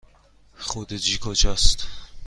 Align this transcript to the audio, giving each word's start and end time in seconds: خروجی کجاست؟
خروجی 0.57 1.17
کجاست؟ 1.21 1.87